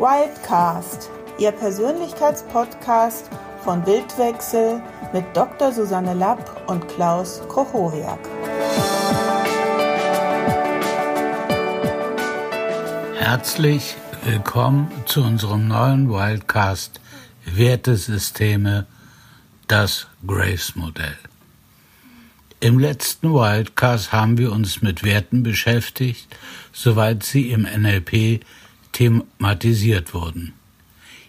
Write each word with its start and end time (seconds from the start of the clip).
Wildcast, 0.00 1.10
Ihr 1.38 1.52
Persönlichkeitspodcast 1.52 3.28
von 3.62 3.84
Bildwechsel 3.84 4.80
mit 5.12 5.26
Dr. 5.34 5.72
Susanne 5.72 6.14
Lapp 6.14 6.70
und 6.70 6.88
Klaus 6.88 7.42
Kochowiak. 7.48 8.18
Herzlich 13.18 13.94
willkommen 14.24 14.90
zu 15.04 15.22
unserem 15.22 15.68
neuen 15.68 16.08
Wildcast 16.08 16.98
Wertesysteme, 17.44 18.86
das 19.68 20.06
Graves-Modell. 20.26 21.18
Im 22.60 22.78
letzten 22.78 23.34
Wildcast 23.34 24.12
haben 24.12 24.38
wir 24.38 24.50
uns 24.50 24.80
mit 24.80 25.04
Werten 25.04 25.42
beschäftigt, 25.42 26.34
soweit 26.72 27.22
sie 27.22 27.50
im 27.50 27.64
NLP 27.64 28.40
thematisiert 28.92 30.14
wurden. 30.14 30.52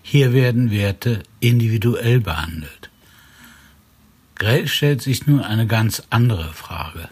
Hier 0.01 0.33
werden 0.33 0.71
Werte 0.71 1.23
individuell 1.39 2.19
behandelt. 2.19 2.89
Graves 4.35 4.71
stellt 4.71 5.01
sich 5.01 5.27
nun 5.27 5.41
eine 5.41 5.67
ganz 5.67 6.03
andere 6.09 6.53
Frage. 6.53 7.09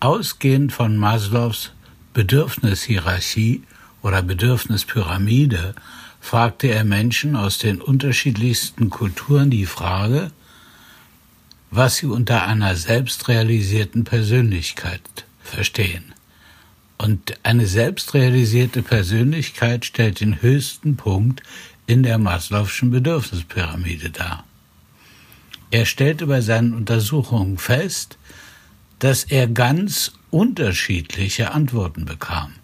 Ausgehend 0.00 0.72
von 0.72 0.96
Maslows 0.96 1.72
Bedürfnishierarchie 2.12 3.64
oder 4.02 4.22
Bedürfnispyramide 4.22 5.74
fragte 6.20 6.68
er 6.68 6.84
Menschen 6.84 7.36
aus 7.36 7.58
den 7.58 7.82
unterschiedlichsten 7.82 8.88
Kulturen 8.88 9.50
die 9.50 9.66
Frage, 9.66 10.30
was 11.70 11.96
sie 11.96 12.06
unter 12.06 12.46
einer 12.46 12.76
selbstrealisierten 12.76 14.04
Persönlichkeit 14.04 15.24
verstehen. 15.42 16.14
Und 17.04 17.34
eine 17.42 17.66
selbstrealisierte 17.66 18.82
Persönlichkeit 18.82 19.84
stellt 19.84 20.20
den 20.20 20.40
höchsten 20.40 20.96
Punkt 20.96 21.42
in 21.86 22.02
der 22.02 22.16
Maslow'schen 22.18 22.90
Bedürfnispyramide 22.90 24.08
dar. 24.08 24.44
Er 25.70 25.84
stellte 25.84 26.26
bei 26.26 26.40
seinen 26.40 26.72
Untersuchungen 26.72 27.58
fest, 27.58 28.16
dass 29.00 29.24
er 29.24 29.48
ganz 29.48 30.12
unterschiedliche 30.30 31.52
Antworten 31.52 32.06
bekam. 32.06 32.54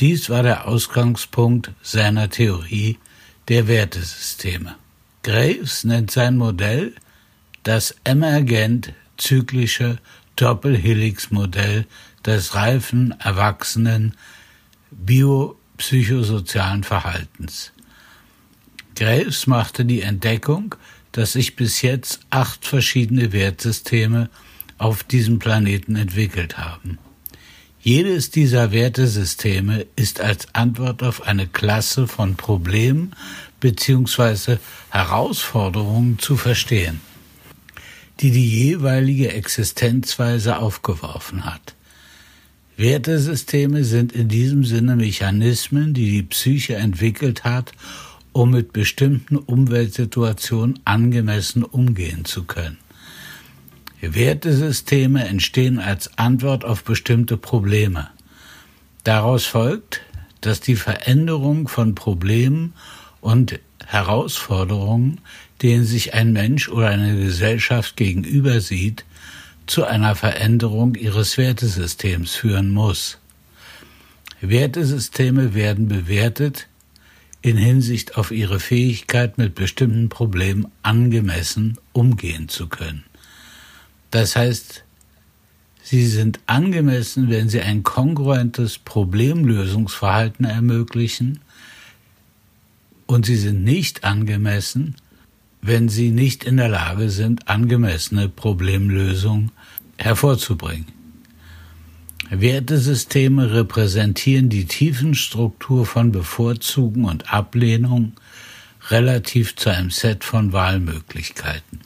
Dies 0.00 0.30
war 0.30 0.42
der 0.42 0.66
Ausgangspunkt 0.66 1.70
seiner 1.80 2.28
Theorie 2.28 2.98
der 3.46 3.68
Wertesysteme. 3.68 4.74
Graves 5.22 5.84
nennt 5.84 6.10
sein 6.10 6.36
Modell 6.36 6.92
das 7.62 7.94
emergent 8.02 8.94
zyklische 9.16 9.98
Doppelhelix-Modell 10.36 11.86
des 12.24 12.54
reifen, 12.54 13.14
erwachsenen 13.20 14.14
biopsychosozialen 14.90 16.84
Verhaltens. 16.84 17.72
Graves 18.94 19.46
machte 19.46 19.84
die 19.84 20.02
Entdeckung, 20.02 20.74
dass 21.12 21.32
sich 21.32 21.56
bis 21.56 21.82
jetzt 21.82 22.20
acht 22.30 22.66
verschiedene 22.66 23.32
Wertsysteme 23.32 24.28
auf 24.78 25.04
diesem 25.04 25.38
Planeten 25.38 25.96
entwickelt 25.96 26.58
haben. 26.58 26.98
Jedes 27.80 28.30
dieser 28.30 28.72
Wertesysteme 28.72 29.86
ist 29.94 30.20
als 30.20 30.48
Antwort 30.54 31.02
auf 31.02 31.22
eine 31.22 31.46
Klasse 31.46 32.08
von 32.08 32.34
Problemen 32.36 33.14
bzw. 33.60 34.56
Herausforderungen 34.90 36.18
zu 36.18 36.36
verstehen, 36.36 37.00
die 38.20 38.30
die 38.30 38.48
jeweilige 38.48 39.32
Existenzweise 39.32 40.58
aufgeworfen 40.58 41.44
hat. 41.44 41.74
Wertesysteme 42.76 43.84
sind 43.84 44.12
in 44.12 44.28
diesem 44.28 44.64
Sinne 44.64 44.96
Mechanismen, 44.96 45.94
die 45.94 46.10
die 46.10 46.22
Psyche 46.22 46.76
entwickelt 46.76 47.44
hat, 47.44 47.72
um 48.32 48.50
mit 48.50 48.72
bestimmten 48.72 49.36
Umweltsituationen 49.36 50.78
angemessen 50.84 51.64
umgehen 51.64 52.26
zu 52.26 52.44
können. 52.44 52.76
Wertesysteme 54.00 55.24
entstehen 55.26 55.78
als 55.78 56.18
Antwort 56.18 56.64
auf 56.64 56.84
bestimmte 56.84 57.38
Probleme. 57.38 58.08
Daraus 59.04 59.46
folgt, 59.46 60.02
dass 60.42 60.60
die 60.60 60.76
Veränderung 60.76 61.66
von 61.66 61.94
Problemen 61.94 62.74
und 63.20 63.58
Herausforderungen, 63.84 65.20
denen 65.62 65.84
sich 65.84 66.14
ein 66.14 66.32
Mensch 66.32 66.68
oder 66.68 66.88
eine 66.88 67.16
Gesellschaft 67.16 67.96
gegenüber 67.96 68.60
sieht, 68.60 69.04
zu 69.66 69.84
einer 69.84 70.14
Veränderung 70.14 70.94
ihres 70.94 71.38
Wertesystems 71.38 72.34
führen 72.34 72.70
muss. 72.70 73.18
Wertesysteme 74.40 75.54
werden 75.54 75.88
bewertet 75.88 76.68
in 77.42 77.56
Hinsicht 77.56 78.16
auf 78.16 78.30
ihre 78.30 78.60
Fähigkeit, 78.60 79.38
mit 79.38 79.54
bestimmten 79.54 80.08
Problemen 80.08 80.66
angemessen 80.82 81.78
umgehen 81.92 82.48
zu 82.48 82.68
können. 82.68 83.04
Das 84.10 84.36
heißt, 84.36 84.84
sie 85.82 86.06
sind 86.06 86.40
angemessen, 86.46 87.30
wenn 87.30 87.48
sie 87.48 87.60
ein 87.60 87.82
kongruentes 87.82 88.78
Problemlösungsverhalten 88.78 90.44
ermöglichen, 90.44 91.40
und 93.06 93.26
sie 93.26 93.36
sind 93.36 93.64
nicht 93.64 94.04
angemessen, 94.04 94.96
wenn 95.62 95.88
sie 95.88 96.10
nicht 96.10 96.44
in 96.44 96.56
der 96.56 96.68
Lage 96.68 97.10
sind, 97.10 97.48
angemessene 97.48 98.28
Problemlösungen 98.28 99.52
hervorzubringen. 99.98 100.86
Wertesysteme 102.30 103.52
repräsentieren 103.52 104.48
die 104.48 104.64
Tiefenstruktur 104.64 105.86
von 105.86 106.10
Bevorzugen 106.10 107.04
und 107.04 107.32
Ablehnung 107.32 108.12
relativ 108.90 109.54
zu 109.56 109.70
einem 109.70 109.90
Set 109.90 110.24
von 110.24 110.52
Wahlmöglichkeiten. 110.52 111.80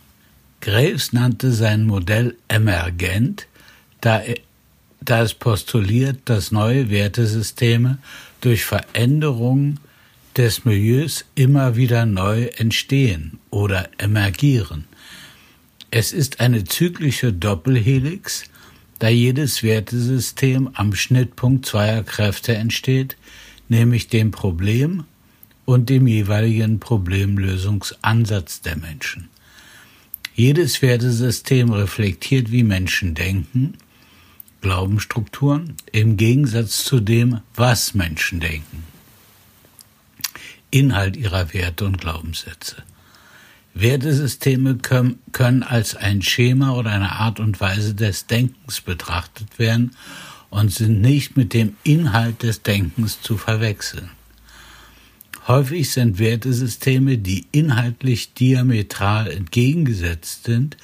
Graves 0.60 1.12
nannte 1.12 1.52
sein 1.52 1.87
Modell 1.87 2.37
emergent, 2.48 3.47
da, 4.00 4.22
da 5.00 5.22
es 5.22 5.34
postuliert, 5.34 6.20
dass 6.26 6.52
neue 6.52 6.91
Wertesysteme 6.91 7.98
durch 8.41 8.64
Veränderungen 8.64 9.81
des 10.40 10.64
Milieus 10.64 11.26
immer 11.34 11.76
wieder 11.76 12.06
neu 12.06 12.44
entstehen 12.56 13.38
oder 13.50 13.90
emergieren. 13.98 14.86
Es 15.90 16.12
ist 16.12 16.40
eine 16.40 16.64
zyklische 16.64 17.30
Doppelhelix, 17.30 18.44
da 19.00 19.10
jedes 19.10 19.62
Wertesystem 19.62 20.70
am 20.72 20.94
Schnittpunkt 20.94 21.66
zweier 21.66 22.02
Kräfte 22.04 22.54
entsteht, 22.54 23.18
nämlich 23.68 24.08
dem 24.08 24.30
Problem 24.30 25.04
und 25.66 25.90
dem 25.90 26.06
jeweiligen 26.06 26.80
Problemlösungsansatz 26.80 28.62
der 28.62 28.78
Menschen. 28.78 29.28
Jedes 30.34 30.80
Wertesystem 30.80 31.70
reflektiert, 31.70 32.50
wie 32.50 32.62
Menschen 32.62 33.14
denken, 33.14 33.74
Glaubensstrukturen, 34.62 35.74
im 35.92 36.16
Gegensatz 36.16 36.82
zu 36.82 36.98
dem, 36.98 37.40
was 37.54 37.92
Menschen 37.92 38.40
denken. 38.40 38.89
Inhalt 40.70 41.16
ihrer 41.16 41.53
Werte 41.53 41.84
und 41.84 42.00
Glaubenssätze. 42.00 42.76
Wertesysteme 43.75 44.78
können 45.32 45.62
als 45.62 45.94
ein 45.94 46.22
Schema 46.22 46.72
oder 46.72 46.91
eine 46.91 47.12
Art 47.12 47.41
und 47.41 47.60
Weise 47.60 47.94
des 47.94 48.26
Denkens 48.26 48.81
betrachtet 48.81 49.58
werden 49.58 49.92
und 50.50 50.72
sind 50.72 51.00
nicht 51.00 51.36
mit 51.36 51.54
dem 51.54 51.76
Inhalt 51.84 52.42
des 52.42 52.62
Denkens 52.62 53.22
zu 53.22 53.36
verwechseln. 53.36 54.10
Häufig 55.47 55.91
sind 55.91 56.19
Wertesysteme, 56.19 57.19
die 57.19 57.47
inhaltlich 57.52 58.34
diametral 58.34 59.28
entgegengesetzt 59.31 60.44
sind, 60.44 60.76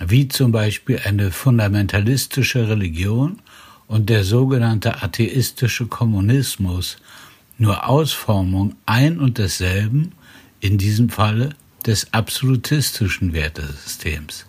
wie 0.00 0.28
zum 0.28 0.52
Beispiel 0.52 1.00
eine 1.04 1.30
fundamentalistische 1.30 2.68
Religion 2.68 3.40
und 3.86 4.08
der 4.08 4.24
sogenannte 4.24 5.02
atheistische 5.02 5.86
Kommunismus, 5.86 6.98
nur 7.60 7.86
Ausformung 7.86 8.74
ein 8.86 9.18
und 9.20 9.36
desselben, 9.36 10.12
in 10.60 10.78
diesem 10.78 11.10
Falle 11.10 11.50
des 11.86 12.12
absolutistischen 12.12 13.34
Wertesystems. 13.34 14.46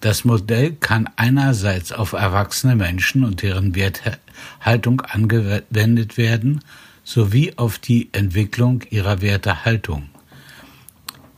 Das 0.00 0.24
Modell 0.24 0.72
kann 0.72 1.08
einerseits 1.16 1.92
auf 1.92 2.12
erwachsene 2.12 2.76
Menschen 2.76 3.24
und 3.24 3.42
deren 3.42 3.74
Werthaltung 3.74 5.02
angewendet 5.02 6.16
werden, 6.16 6.60
sowie 7.04 7.52
auf 7.56 7.78
die 7.78 8.08
Entwicklung 8.12 8.82
ihrer 8.88 9.20
Wertehaltung. 9.20 10.08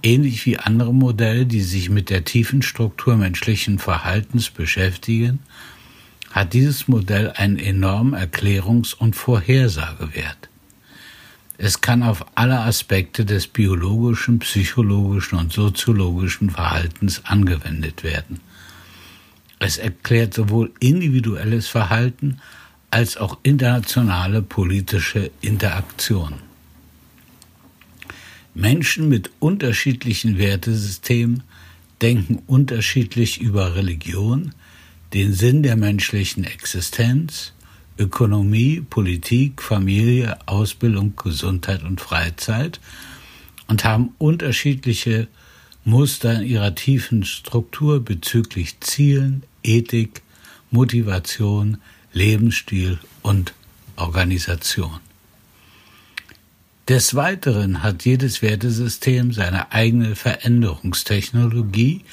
Ähnlich 0.03 0.47
wie 0.47 0.59
andere 0.59 0.95
Modelle, 0.95 1.47
die 1.47 1.63
sich 1.63 1.91
mit 1.91 2.11
der 2.11 2.25
tiefen 2.25 2.63
Struktur 2.63 3.17
menschlichen 3.17 3.79
Verhaltens 3.79 4.51
beschäftigen, 4.51 5.41
hat 6.35 6.53
dieses 6.53 6.89
Modell 6.89 7.31
einen 7.31 7.59
enormen 7.61 8.15
Erklärungs- 8.17 8.93
und 8.93 9.15
Vorhersagewert. 9.15 10.49
Es 11.59 11.81
kann 11.81 12.03
auf 12.03 12.27
alle 12.35 12.59
Aspekte 12.59 13.25
des 13.25 13.47
biologischen, 13.47 14.41
psychologischen 14.41 15.39
und 15.39 15.53
soziologischen 15.53 16.51
Verhaltens 16.51 17.25
angewendet 17.25 18.03
werden. 18.03 18.41
Es 19.61 19.79
erklärt 19.79 20.35
sowohl 20.35 20.73
individuelles 20.81 21.69
Verhalten 21.69 22.41
als 22.91 23.17
auch 23.17 23.39
internationale 23.45 24.43
politische 24.43 25.31
Interaktion. 25.41 26.35
Menschen 28.55 29.09
mit 29.09 29.31
unterschiedlichen 29.39 30.37
Wertesystemen 30.37 31.45
denken 32.03 32.43
unterschiedlich 32.49 33.41
über 33.41 33.77
Religion, 33.77 34.53
den 35.15 35.33
Sinn 35.33 35.63
der 35.63 35.77
menschlichen 35.77 36.45
Existenz, 36.45 37.53
Ökonomie, 37.99 38.81
Politik, 38.81 39.63
Familie, 39.63 40.37
Ausbildung, 40.47 41.15
Gesundheit 41.17 41.85
und 41.85 42.01
Freizeit 42.01 42.81
und 43.69 43.85
haben 43.85 44.13
unterschiedliche 44.19 45.29
Muster 45.85 46.35
in 46.41 46.49
ihrer 46.49 46.75
tiefen 46.75 47.25
Struktur 47.25 48.05
bezüglich 48.05 48.81
Zielen, 48.81 49.45
Ethik, 49.63 50.23
Motivation, 50.73 51.79
Lebensstil 52.13 52.99
und 53.23 53.55
Organisation. 53.97 54.99
Des 56.89 57.15
Weiteren 57.15 57.83
hat 57.85 58.05
jedes 58.05 58.43
Wertesystem 58.43 59.33
seine 59.33 59.73
eigene 59.73 60.17
Veränderungstechnologie 60.17 62.05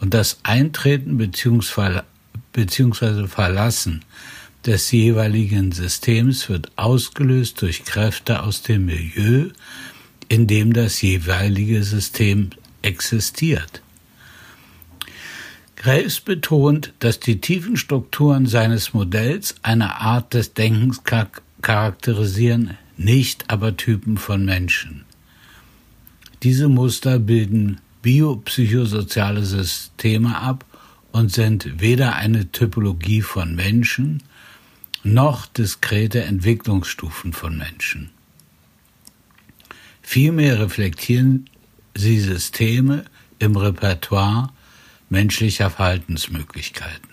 und 0.00 0.12
das 0.12 0.38
Eintreten 0.42 1.16
bzw. 1.16 2.02
Verlassen 3.26 4.04
des 4.64 4.90
jeweiligen 4.92 5.72
Systems 5.72 6.48
wird 6.48 6.70
ausgelöst 6.76 7.60
durch 7.60 7.84
Kräfte 7.84 8.42
aus 8.42 8.62
dem 8.62 8.86
Milieu, 8.86 9.50
in 10.28 10.46
dem 10.46 10.72
das 10.72 11.02
jeweilige 11.02 11.82
System 11.82 12.50
existiert. 12.82 13.82
Graves 15.76 16.20
betont, 16.20 16.94
dass 17.00 17.20
die 17.20 17.40
tiefen 17.40 17.76
Strukturen 17.76 18.46
seines 18.46 18.94
Modells 18.94 19.56
eine 19.62 20.00
Art 20.00 20.32
des 20.32 20.54
Denkens 20.54 21.02
charakterisieren, 21.60 22.78
nicht 22.96 23.50
aber 23.50 23.76
Typen 23.76 24.16
von 24.16 24.44
Menschen. 24.44 25.04
Diese 26.42 26.68
Muster 26.68 27.18
bilden 27.18 27.80
biopsychosoziale 28.00 29.44
Systeme 29.44 30.38
ab 30.38 30.64
und 31.14 31.30
sind 31.30 31.80
weder 31.80 32.16
eine 32.16 32.50
Typologie 32.50 33.22
von 33.22 33.54
Menschen 33.54 34.24
noch 35.04 35.46
diskrete 35.46 36.24
Entwicklungsstufen 36.24 37.32
von 37.32 37.56
Menschen. 37.56 38.10
Vielmehr 40.02 40.58
reflektieren 40.58 41.48
sie 41.94 42.18
Systeme 42.18 43.04
im 43.38 43.54
Repertoire 43.54 44.50
menschlicher 45.08 45.70
Verhaltensmöglichkeiten. 45.70 47.10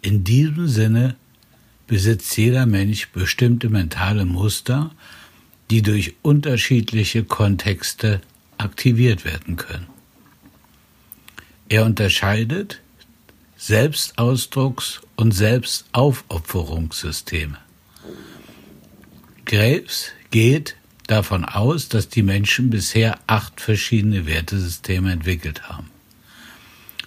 In 0.00 0.24
diesem 0.24 0.66
Sinne 0.66 1.16
besitzt 1.86 2.34
jeder 2.38 2.64
Mensch 2.64 3.10
bestimmte 3.10 3.68
mentale 3.68 4.24
Muster, 4.24 4.92
die 5.70 5.82
durch 5.82 6.14
unterschiedliche 6.22 7.22
Kontexte 7.22 8.22
aktiviert 8.56 9.26
werden 9.26 9.56
können. 9.56 9.88
Er 11.68 11.84
unterscheidet 11.84 12.80
Selbstausdrucks- 13.66 15.00
und 15.16 15.32
Selbstaufopferungssysteme. 15.32 17.56
Graves 19.46 20.10
geht 20.30 20.76
davon 21.06 21.46
aus, 21.46 21.88
dass 21.88 22.10
die 22.10 22.22
Menschen 22.22 22.68
bisher 22.68 23.18
acht 23.26 23.62
verschiedene 23.62 24.26
Wertesysteme 24.26 25.12
entwickelt 25.12 25.70
haben. 25.70 25.88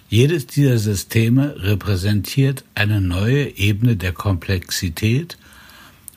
Jedes 0.08 0.48
dieser 0.48 0.78
Systeme 0.78 1.62
repräsentiert 1.62 2.64
eine 2.74 3.00
neue 3.00 3.56
Ebene 3.56 3.96
der 3.96 4.12
Komplexität 4.12 5.38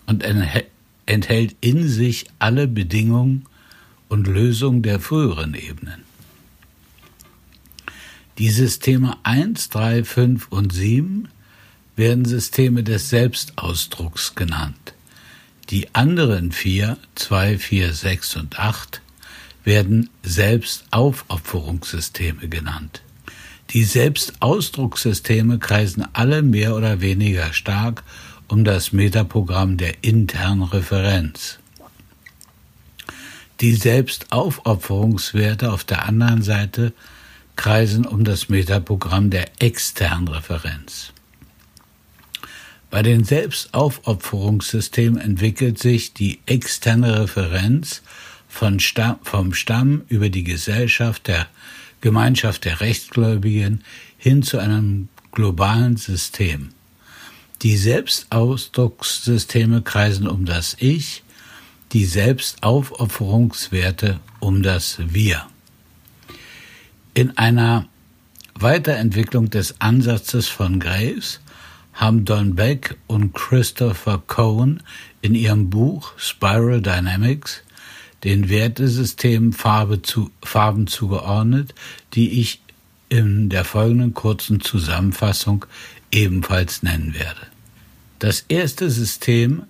und 0.08 0.24
enthält 0.24 1.56
in 1.62 1.88
sich 1.88 2.26
alle 2.40 2.68
Bedingungen 2.68 3.46
und 4.10 4.26
Lösungen 4.26 4.82
der 4.82 5.00
früheren 5.00 5.54
Ebenen. 5.54 6.02
Die 8.38 8.50
Systeme 8.50 9.16
1, 9.24 9.70
3, 9.70 10.04
5 10.04 10.50
und 10.50 10.74
7 10.74 11.30
werden 11.96 12.26
Systeme 12.26 12.84
des 12.84 13.10
Selbstausdrucks 13.10 14.36
genannt. 14.36 14.94
Die 15.70 15.94
anderen 15.94 16.52
vier, 16.52 16.98
2, 17.16 17.58
4, 17.58 17.94
6 17.94 18.36
und 18.38 18.60
8, 18.60 19.02
werden 19.64 20.10
Selbstaufopferungssysteme 20.24 22.50
genannt. 22.50 23.04
Die 23.70 23.84
Selbstausdruckssysteme 23.84 25.60
kreisen 25.60 26.08
alle 26.14 26.42
mehr 26.42 26.76
oder 26.76 27.00
weniger 27.00 27.54
stark 27.54 28.04
um 28.48 28.64
das 28.66 28.92
Metaprogramm 28.92 29.78
der 29.78 30.04
internen 30.04 30.64
Referenz. 30.64 31.60
Die 33.62 33.76
Selbstaufopferungswerte 33.76 35.72
auf 35.72 35.86
der 35.86 36.06
anderen 36.06 36.42
Seite 36.42 36.92
kreisen 37.62 38.06
um 38.08 38.24
das 38.24 38.50
Metaprogramm 38.50 39.30
der 39.30 39.46
externen 39.60 40.28
Referenz. 40.28 41.14
Bei 42.90 43.04
den 43.04 43.24
Selbstaufopferungssystemen 43.24 45.22
entwickelt 45.22 45.78
sich 45.78 46.16
die 46.16 46.40
externe 46.48 47.22
Referenz 47.22 48.02
Stamm, 48.80 49.20
vom 49.22 49.54
Stamm 49.54 50.02
über 50.08 50.30
die 50.30 50.44
Gesellschaft 50.44 51.28
der 51.28 51.46
Gemeinschaft 52.02 52.66
der 52.66 52.82
Rechtsgläubigen 52.82 53.84
hin 54.18 54.42
zu 54.42 54.58
einem 54.58 55.10
globalen 55.32 55.98
System. 55.98 56.70
Die 57.62 57.78
Selbstausdruckssysteme 57.78 59.84
kreisen 59.84 60.28
um 60.28 60.46
das 60.46 60.78
Ich, 60.80 61.22
die 61.92 62.06
Selbstaufopferungswerte 62.06 64.20
um 64.40 64.64
das 64.64 64.98
Wir. 65.14 65.46
In 67.14 67.38
einer 67.38 67.90
Weiterentwicklung 68.56 69.50
des 69.50 69.82
Ansatzes 69.82 70.48
von 70.48 70.80
Graves 70.80 71.42
haben 71.94 72.24
Don 72.24 72.56
Beck 72.56 72.96
und 73.08 73.34
Christopher 73.34 74.24
Cohn 74.28 74.82
in 75.22 75.36
ihrem 75.36 75.70
Buch 75.70 76.14
Spiral 76.18 76.82
Dynamics 76.82 77.64
den 78.24 78.48
Wertesystemen 78.48 79.52
Farbe 79.52 80.02
zu, 80.02 80.32
Farben 80.42 80.88
zugeordnet, 80.88 81.76
die 82.14 82.40
ich 82.40 82.62
in 83.10 83.50
der 83.50 83.66
folgenden 83.66 84.14
kurzen 84.14 84.62
Zusammenfassung 84.62 85.66
ebenfalls 86.14 86.82
nennen 86.82 87.14
werde. 87.14 87.42
Das 88.20 88.46
erste 88.48 88.90
System 88.90 89.64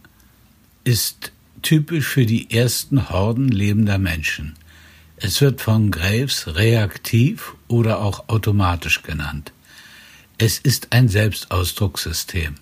ist 0.83 1.31
typisch 1.63 2.05
für 2.05 2.27
die 2.27 2.51
ersten 2.51 3.09
Horden 3.09 3.47
lebender 3.47 3.97
Menschen. 3.97 4.53
Es 5.23 5.39
wird 5.39 5.61
von 5.61 5.91
Graves 5.91 6.55
reaktiv 6.55 7.53
oder 7.67 7.99
auch 7.99 8.27
automatisch 8.27 9.03
genannt. 9.03 9.53
Es 10.39 10.57
ist 10.57 10.87
ein 10.93 11.09
Selbstausdruckssystem. 11.09 12.55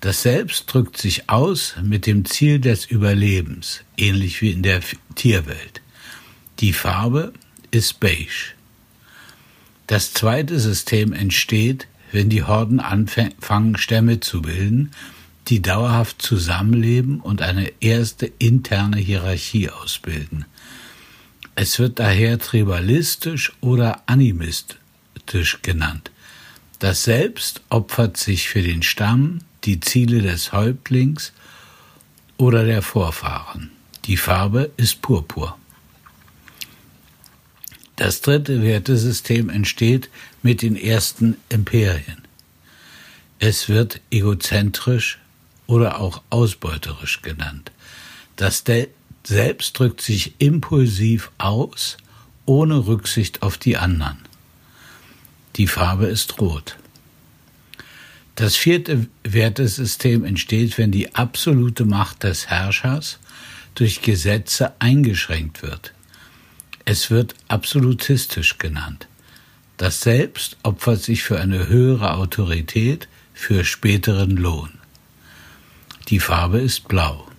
Das 0.00 0.22
Selbst 0.22 0.64
drückt 0.66 0.96
sich 0.96 1.30
aus 1.30 1.76
mit 1.80 2.06
dem 2.06 2.24
Ziel 2.24 2.58
des 2.58 2.86
Überlebens, 2.86 3.82
ähnlich 3.96 4.42
wie 4.42 4.50
in 4.50 4.64
der 4.64 4.80
Tierwelt. 5.14 5.80
Die 6.58 6.72
Farbe 6.72 7.32
ist 7.70 8.00
beige. 8.00 8.54
Das 9.86 10.12
zweite 10.12 10.58
System 10.58 11.12
entsteht, 11.12 11.86
wenn 12.10 12.30
die 12.30 12.42
Horden 12.42 12.80
anfangen, 12.80 13.76
Stämme 13.76 14.18
zu 14.18 14.42
bilden, 14.42 14.90
die 15.46 15.62
dauerhaft 15.62 16.20
zusammenleben 16.20 17.20
und 17.20 17.42
eine 17.42 17.70
erste 17.80 18.26
interne 18.26 18.96
Hierarchie 18.96 19.70
ausbilden. 19.70 20.46
Es 21.62 21.78
wird 21.78 21.98
daher 21.98 22.38
tribalistisch 22.38 23.52
oder 23.60 24.02
animistisch 24.06 25.58
genannt. 25.60 26.10
Das 26.78 27.04
Selbst 27.04 27.60
opfert 27.68 28.16
sich 28.16 28.48
für 28.48 28.62
den 28.62 28.82
Stamm, 28.82 29.40
die 29.64 29.78
Ziele 29.78 30.22
des 30.22 30.54
Häuptlings 30.54 31.34
oder 32.38 32.64
der 32.64 32.80
Vorfahren. 32.80 33.70
Die 34.06 34.16
Farbe 34.16 34.70
ist 34.78 35.02
purpur. 35.02 35.58
Das 37.96 38.22
dritte 38.22 38.62
Wertesystem 38.62 39.50
entsteht 39.50 40.08
mit 40.42 40.62
den 40.62 40.76
ersten 40.76 41.36
Imperien. 41.50 42.22
Es 43.38 43.68
wird 43.68 44.00
egozentrisch 44.10 45.18
oder 45.66 46.00
auch 46.00 46.22
ausbeuterisch 46.30 47.20
genannt. 47.20 47.70
Das 48.36 48.64
Selbst 49.24 49.78
drückt 49.78 50.00
sich 50.00 50.34
impulsiv 50.38 51.30
aus, 51.38 51.96
ohne 52.46 52.86
Rücksicht 52.86 53.42
auf 53.42 53.58
die 53.58 53.76
anderen. 53.76 54.18
Die 55.56 55.66
Farbe 55.66 56.06
ist 56.06 56.40
rot. 56.40 56.76
Das 58.34 58.56
vierte 58.56 59.06
Wertesystem 59.22 60.24
entsteht, 60.24 60.78
wenn 60.78 60.90
die 60.90 61.14
absolute 61.14 61.84
Macht 61.84 62.22
des 62.22 62.46
Herrschers 62.46 63.18
durch 63.74 64.00
Gesetze 64.00 64.72
eingeschränkt 64.78 65.62
wird. 65.62 65.92
Es 66.84 67.10
wird 67.10 67.34
absolutistisch 67.48 68.58
genannt. 68.58 69.08
Das 69.76 70.00
Selbst 70.00 70.56
opfert 70.62 71.02
sich 71.02 71.22
für 71.22 71.40
eine 71.40 71.68
höhere 71.68 72.14
Autorität, 72.14 73.08
für 73.34 73.64
späteren 73.64 74.36
Lohn. 74.36 74.70
Die 76.08 76.20
Farbe 76.20 76.58
ist 76.58 76.88
blau. 76.88 77.29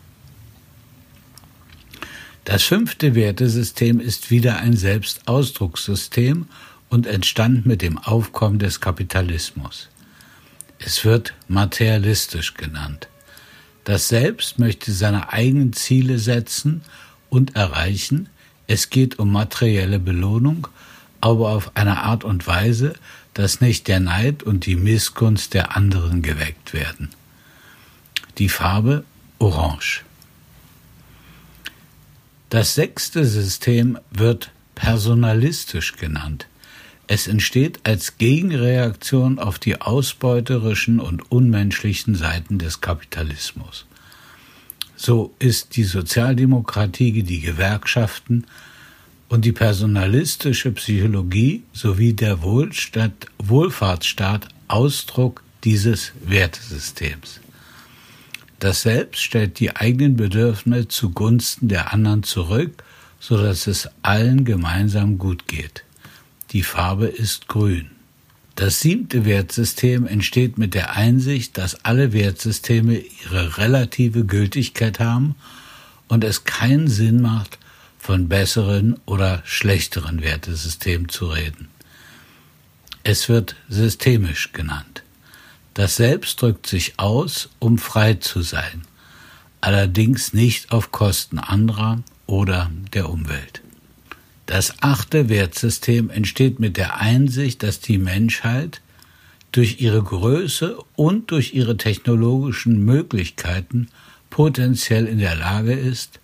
Das 2.44 2.64
fünfte 2.64 3.14
Wertesystem 3.14 4.00
ist 4.00 4.32
wieder 4.32 4.58
ein 4.58 4.76
Selbstausdruckssystem 4.76 6.48
und 6.90 7.06
entstand 7.06 7.66
mit 7.66 7.82
dem 7.84 8.00
Aufkommen 8.00 8.58
des 8.58 8.82
Kapitalismus. 8.82 9.90
Es 10.80 11.06
wird 11.06 11.36
materialistisch 11.48 12.56
genannt. 12.56 13.08
Das 13.84 14.08
Selbst 14.08 14.58
möchte 14.58 14.92
seine 14.92 15.32
eigenen 15.32 15.74
Ziele 15.74 16.18
setzen 16.18 16.82
und 17.30 17.56
erreichen. 17.56 18.28
Es 18.66 18.90
geht 18.90 19.20
um 19.20 19.32
materielle 19.32 20.00
Belohnung, 20.00 20.68
aber 21.20 21.50
auf 21.50 21.76
eine 21.76 22.00
Art 22.00 22.24
und 22.24 22.48
Weise, 22.48 22.96
dass 23.36 23.62
nicht 23.62 23.88
der 23.88 24.00
Neid 24.00 24.42
und 24.42 24.66
die 24.66 24.76
Missgunst 24.76 25.54
der 25.54 25.78
anderen 25.78 26.24
geweckt 26.24 26.74
werden. 26.74 27.10
Die 28.40 28.50
Farbe 28.50 29.04
Orange. 29.38 30.04
Das 32.52 32.76
sechste 32.76 33.26
System 33.26 33.98
wird 34.12 34.52
personalistisch 34.76 35.96
genannt. 35.96 36.48
Es 37.08 37.28
entsteht 37.28 37.80
als 37.88 38.18
Gegenreaktion 38.18 39.40
auf 39.40 39.58
die 39.58 39.80
ausbeuterischen 39.80 41.00
und 41.00 41.32
unmenschlichen 41.32 42.14
Seiten 42.14 42.60
des 42.60 42.82
Kapitalismus. 42.82 43.86
So 44.98 45.34
ist 45.40 45.78
die 45.78 45.86
Sozialdemokratie, 45.86 47.24
die 47.24 47.40
Gewerkschaften 47.40 48.46
und 49.30 49.46
die 49.46 49.54
personalistische 49.54 50.74
Psychologie 50.74 51.64
sowie 51.72 52.12
der 52.12 52.44
Wohlfahrtsstaat 52.44 54.50
Ausdruck 54.68 55.42
dieses 55.64 56.12
Wertesystems. 56.26 57.40
Das 58.62 58.84
Selbst 58.84 59.24
stellt 59.24 59.60
die 59.60 59.76
eigenen 59.76 60.16
Bedürfnisse 60.16 60.88
zugunsten 60.88 61.68
der 61.68 61.94
anderen 61.94 62.22
zurück, 62.22 62.84
so 63.20 63.42
dass 63.42 63.66
es 63.66 63.90
allen 64.04 64.46
gemeinsam 64.46 65.18
gut 65.18 65.48
geht. 65.48 65.84
Die 66.52 66.62
Farbe 66.62 67.08
ist 67.08 67.48
grün. 67.48 67.90
Das 68.54 68.80
siebte 68.80 69.26
Wertsystem 69.26 70.06
entsteht 70.06 70.60
mit 70.60 70.76
der 70.76 70.96
Einsicht, 70.96 71.58
dass 71.58 71.84
alle 71.86 72.14
Wertsysteme 72.14 73.00
ihre 73.24 73.58
relative 73.58 74.26
Gültigkeit 74.26 75.00
haben 75.00 75.34
und 76.08 76.24
es 76.24 76.44
keinen 76.44 76.88
Sinn 76.88 77.20
macht, 77.20 77.58
von 77.98 78.30
besseren 78.30 79.00
oder 79.08 79.42
schlechteren 79.44 80.22
Wertesystemen 80.22 81.10
zu 81.10 81.26
reden. 81.26 81.70
Es 83.02 83.28
wird 83.28 83.56
systemisch 83.70 84.54
genannt. 84.54 85.02
Das 85.74 85.96
Selbst 85.96 86.42
drückt 86.42 86.68
sich 86.68 87.00
aus, 87.00 87.50
um 87.60 87.78
frei 87.78 88.16
zu 88.16 88.42
sein, 88.42 88.82
allerdings 89.62 90.34
nicht 90.34 90.72
auf 90.72 90.92
Kosten 90.92 91.40
anderer 91.40 92.04
oder 92.28 92.70
der 92.94 93.10
Umwelt. 93.10 93.62
Das 94.46 94.82
achte 94.82 95.30
Wertsystem 95.30 96.10
entsteht 96.10 96.60
mit 96.60 96.76
der 96.76 97.00
Einsicht, 97.00 97.64
dass 97.64 97.80
die 97.80 97.98
Menschheit 97.98 98.82
durch 99.54 99.80
ihre 99.80 100.04
Größe 100.04 100.78
und 100.96 101.32
durch 101.32 101.54
ihre 101.54 101.78
technologischen 101.78 102.84
Möglichkeiten 102.84 103.88
potenziell 104.30 105.08
in 105.08 105.20
der 105.20 105.36
Lage 105.36 105.74
ist, 105.74 106.20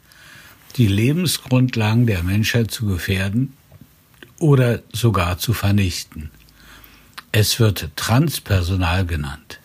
die 0.75 0.87
Lebensgrundlagen 0.87 2.05
der 2.05 2.23
Menschheit 2.23 2.71
zu 2.71 2.85
gefährden 2.85 3.53
oder 4.39 4.81
sogar 4.93 5.37
zu 5.37 5.53
vernichten. 5.53 6.29
Es 7.31 7.59
wird 7.59 7.89
Transpersonal 7.95 9.05
genannt. 9.05 9.59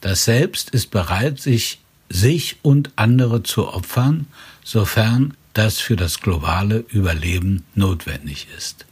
Das 0.00 0.24
Selbst 0.24 0.70
ist 0.70 0.90
bereit, 0.90 1.40
sich, 1.40 1.80
sich 2.08 2.56
und 2.62 2.90
andere 2.96 3.42
zu 3.42 3.68
opfern, 3.68 4.26
sofern 4.62 5.34
das 5.54 5.78
für 5.78 5.96
das 5.96 6.20
globale 6.20 6.84
Überleben 6.90 7.64
notwendig 7.74 8.46
ist. 8.56 8.84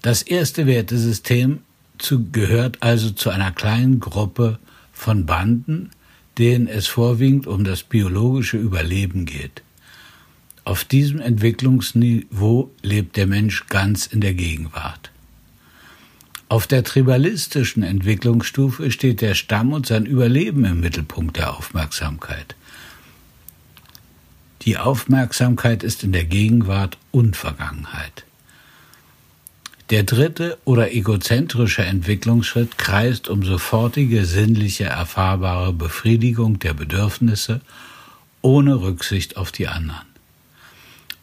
Das 0.00 0.22
erste 0.22 0.66
Wertesystem 0.66 1.60
zu, 1.98 2.30
gehört 2.32 2.82
also 2.82 3.10
zu 3.10 3.30
einer 3.30 3.52
kleinen 3.52 4.00
Gruppe 4.00 4.58
von 4.92 5.26
Banden, 5.26 5.90
denen 6.38 6.66
es 6.66 6.86
vorwiegend 6.86 7.46
um 7.46 7.62
das 7.62 7.84
biologische 7.84 8.56
Überleben 8.56 9.26
geht. 9.26 9.62
Auf 10.64 10.84
diesem 10.84 11.20
Entwicklungsniveau 11.20 12.72
lebt 12.82 13.16
der 13.16 13.26
Mensch 13.26 13.66
ganz 13.68 14.06
in 14.06 14.20
der 14.20 14.34
Gegenwart. 14.34 15.11
Auf 16.52 16.66
der 16.66 16.84
tribalistischen 16.84 17.82
Entwicklungsstufe 17.82 18.90
steht 18.90 19.22
der 19.22 19.34
Stamm 19.34 19.72
und 19.72 19.86
sein 19.86 20.04
Überleben 20.04 20.66
im 20.66 20.80
Mittelpunkt 20.80 21.38
der 21.38 21.56
Aufmerksamkeit. 21.56 22.56
Die 24.60 24.76
Aufmerksamkeit 24.76 25.82
ist 25.82 26.04
in 26.04 26.12
der 26.12 26.26
Gegenwart 26.26 26.98
und 27.10 27.38
Vergangenheit. 27.38 28.24
Der 29.88 30.02
dritte 30.02 30.58
oder 30.66 30.92
egozentrische 30.92 31.86
Entwicklungsschritt 31.86 32.76
kreist 32.76 33.30
um 33.30 33.42
sofortige 33.44 34.26
sinnliche 34.26 34.84
erfahrbare 34.84 35.72
Befriedigung 35.72 36.58
der 36.58 36.74
Bedürfnisse 36.74 37.62
ohne 38.42 38.82
Rücksicht 38.82 39.38
auf 39.38 39.52
die 39.52 39.68
anderen. 39.68 40.04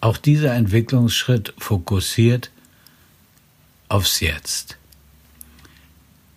Auch 0.02 0.18
dieser 0.18 0.56
Entwicklungsschritt 0.56 1.54
fokussiert 1.60 2.50
aufs 3.90 4.22
Jetzt 4.22 4.79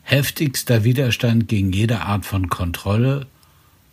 heftigster 0.02 0.85
Widerstand 0.85 1.49
gegen 1.49 1.73
jede 1.73 2.00
Art 2.00 2.26
von 2.26 2.49
Kontrolle, 2.49 3.26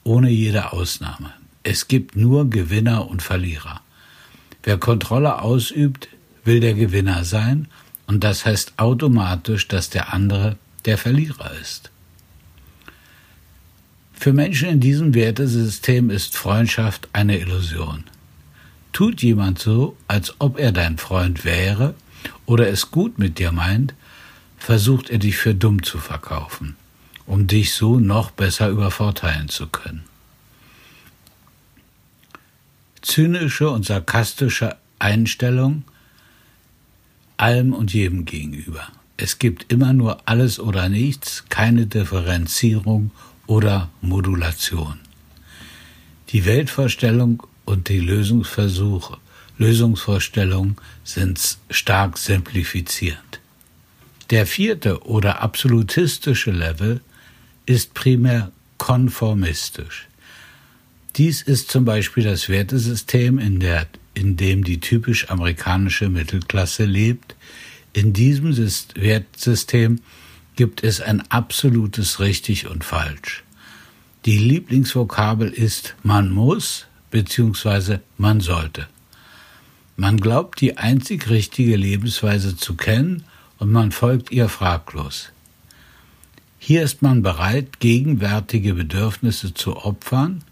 ohne 0.04 0.30
jede 0.30 0.74
Ausnahme. 0.74 1.34
Es 1.64 1.88
gibt 1.88 2.16
nur 2.16 2.50
Gewinner 2.50 3.08
und 3.10 3.22
Verlierer. 3.22 3.82
Wer 4.64 4.78
Kontrolle 4.78 5.42
ausübt, 5.42 6.10
will 6.44 6.60
der 6.60 6.74
Gewinner 6.74 7.24
sein, 7.26 7.68
und 8.08 8.24
das 8.24 8.46
heißt 8.46 8.74
automatisch, 8.78 9.68
dass 9.68 9.90
der 9.90 10.14
andere 10.14 10.58
der 10.86 10.98
Verlierer 10.98 11.52
ist. 11.62 11.92
Für 14.14 14.34
Menschen 14.34 14.68
in 14.68 14.80
diesem 14.80 15.14
Wertesystem 15.14 16.10
ist 16.10 16.36
Freundschaft 16.36 17.08
eine 17.14 17.40
Illusion. 17.40 18.04
Tut 18.92 19.22
jemand 19.22 19.60
so, 19.60 19.96
als 20.08 20.36
ob 20.40 20.60
er 20.60 20.72
dein 20.72 20.98
Freund 20.98 21.46
wäre 21.46 21.94
oder 22.46 22.68
es 22.68 22.92
gut 22.92 23.18
mit 23.20 23.40
dir 23.40 23.52
meint, 23.52 23.94
versucht 24.60 25.10
er 25.10 25.18
dich 25.18 25.38
für 25.38 25.56
dumm 25.56 25.84
zu 25.84 25.98
verkaufen, 25.98 26.76
um 27.26 27.48
dich 27.48 27.74
so 27.74 28.00
noch 28.00 28.32
besser 28.32 28.70
übervorteilen 28.70 29.50
zu 29.50 29.68
können. 29.68 30.04
Zynische 33.02 33.70
und 33.70 33.86
sarkastische 33.86 34.76
Einstellung 35.00 35.84
allem 37.38 37.74
und 37.74 37.94
jedem 37.94 38.26
gegenüber. 38.26 38.88
Es 39.16 39.40
gibt 39.40 39.72
immer 39.72 39.94
nur 39.94 40.28
alles 40.28 40.60
oder 40.60 40.90
nichts, 40.90 41.46
keine 41.50 41.88
Differenzierung 41.88 43.12
oder 43.48 43.90
Modulation. 44.02 45.00
Die 46.30 46.46
Weltvorstellung 46.46 47.44
und 47.66 47.90
die 47.90 48.00
Lösungsversuche, 48.00 49.18
Lösungsvorstellung 49.58 50.80
sind 51.04 51.58
stark 51.70 52.18
simplifizierend. 52.18 53.40
Der 54.30 54.46
vierte 54.46 55.04
oder 55.06 55.42
absolutistische 55.42 56.52
Level 56.52 57.02
ist 57.66 57.94
primär 57.96 58.52
konformistisch. 58.78 60.08
Dies 61.16 61.42
ist 61.42 61.72
zum 61.72 61.84
Beispiel 61.84 62.24
das 62.24 62.48
Wertesystem, 62.48 63.40
in, 63.40 63.60
der, 63.60 63.88
in 64.14 64.38
dem 64.38 64.64
die 64.64 64.80
typisch 64.80 65.30
amerikanische 65.30 66.10
Mittelklasse 66.10 66.86
lebt. 66.86 67.36
In 67.94 68.14
diesem 68.14 68.56
Wertesystem 68.56 70.00
gibt 70.56 70.84
es 70.84 71.02
ein 71.02 71.22
absolutes 71.32 72.20
richtig 72.20 72.68
und 72.68 72.84
falsch. 72.84 73.44
Die 74.26 74.38
Lieblingsvokabel 74.38 75.50
ist 75.50 75.96
man 76.04 76.30
muss 76.30 76.86
bzw. 77.10 78.00
man 78.18 78.42
sollte. 78.42 78.88
Man 79.98 80.18
glaubt, 80.18 80.62
die 80.62 80.78
einzig 80.78 81.30
richtige 81.30 81.76
Lebensweise 81.76 82.56
zu 82.56 82.76
kennen 82.76 83.24
und 83.60 83.72
man 83.72 83.92
folgt 83.92 84.32
ihr 84.32 84.50
fraglos. 84.50 85.32
Hier 86.58 86.84
ist 86.84 87.02
man 87.02 87.22
bereit, 87.22 87.80
gegenwärtige 87.80 88.74
Bedürfnisse 88.74 89.54
zu 89.54 89.78
opfern, 89.78 90.44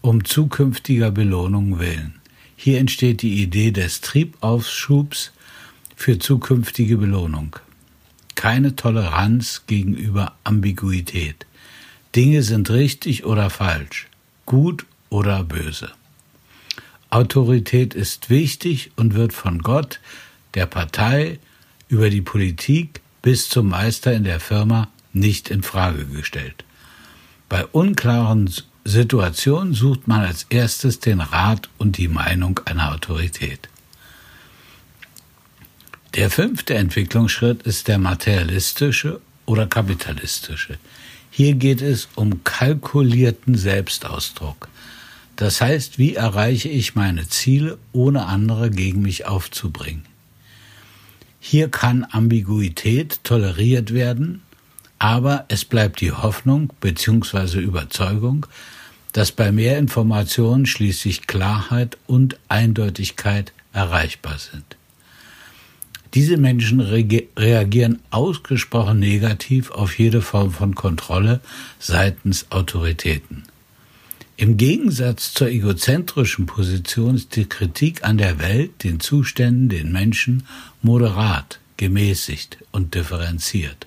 um 0.00 0.24
zukünftiger 0.24 1.10
Belohnung 1.10 1.78
willen. 1.78 2.20
Hier 2.56 2.78
entsteht 2.78 3.22
die 3.22 3.42
Idee 3.42 3.70
des 3.70 4.00
Triebaufschubs 4.00 5.32
für 5.96 6.18
zukünftige 6.18 6.96
Belohnung. 6.98 7.56
Keine 8.34 8.76
Toleranz 8.76 9.62
gegenüber 9.66 10.34
Ambiguität. 10.44 11.46
Dinge 12.16 12.42
sind 12.42 12.70
richtig 12.70 13.24
oder 13.24 13.50
falsch, 13.50 14.08
gut 14.46 14.84
oder 15.10 15.44
böse. 15.44 15.90
Autorität 17.10 17.94
ist 17.94 18.30
wichtig 18.30 18.92
und 18.96 19.14
wird 19.14 19.32
von 19.32 19.60
Gott, 19.62 20.00
der 20.54 20.66
Partei, 20.66 21.38
über 21.90 22.08
die 22.08 22.22
Politik 22.22 23.00
bis 23.20 23.48
zum 23.48 23.68
Meister 23.68 24.14
in 24.14 24.24
der 24.24 24.40
Firma 24.40 24.88
nicht 25.12 25.50
in 25.50 25.62
Frage 25.62 26.06
gestellt. 26.06 26.64
Bei 27.48 27.66
unklaren 27.66 28.48
Situation 28.84 29.74
sucht 29.74 30.06
man 30.06 30.22
als 30.22 30.46
erstes 30.48 31.00
den 31.00 31.20
Rat 31.20 31.68
und 31.78 31.98
die 31.98 32.08
Meinung 32.08 32.60
einer 32.64 32.94
Autorität. 32.94 33.68
Der 36.14 36.30
fünfte 36.30 36.74
Entwicklungsschritt 36.74 37.62
ist 37.62 37.88
der 37.88 37.98
materialistische 37.98 39.20
oder 39.44 39.66
kapitalistische. 39.66 40.78
Hier 41.30 41.54
geht 41.54 41.82
es 41.82 42.08
um 42.14 42.42
kalkulierten 42.44 43.56
Selbstausdruck. 43.56 44.68
Das 45.36 45.60
heißt, 45.60 45.98
wie 45.98 46.14
erreiche 46.14 46.68
ich 46.68 46.94
meine 46.94 47.28
Ziele, 47.28 47.78
ohne 47.92 48.26
andere 48.26 48.70
gegen 48.70 49.02
mich 49.02 49.26
aufzubringen? 49.26 50.09
Hier 51.40 51.70
kann 51.70 52.06
Ambiguität 52.08 53.24
toleriert 53.24 53.92
werden, 53.94 54.42
aber 54.98 55.46
es 55.48 55.64
bleibt 55.64 56.02
die 56.02 56.12
Hoffnung 56.12 56.70
bzw. 56.80 57.58
Überzeugung, 57.58 58.46
dass 59.12 59.32
bei 59.32 59.50
mehr 59.50 59.78
Informationen 59.78 60.66
schließlich 60.66 61.26
Klarheit 61.26 61.96
und 62.06 62.38
Eindeutigkeit 62.48 63.52
erreichbar 63.72 64.38
sind. 64.38 64.76
Diese 66.14 66.36
Menschen 66.36 66.80
reagieren 66.80 68.00
ausgesprochen 68.10 68.98
negativ 68.98 69.70
auf 69.70 69.98
jede 69.98 70.22
Form 70.22 70.50
von 70.50 70.74
Kontrolle 70.74 71.40
seitens 71.78 72.50
Autoritäten. 72.50 73.44
Im 74.40 74.56
Gegensatz 74.56 75.34
zur 75.34 75.48
egozentrischen 75.48 76.46
Position 76.46 77.16
ist 77.16 77.36
die 77.36 77.44
Kritik 77.44 78.04
an 78.04 78.16
der 78.16 78.38
Welt, 78.38 78.84
den 78.84 78.98
Zuständen, 78.98 79.68
den 79.68 79.92
Menschen 79.92 80.44
moderat, 80.80 81.60
gemäßigt 81.76 82.56
und 82.72 82.94
differenziert. 82.94 83.86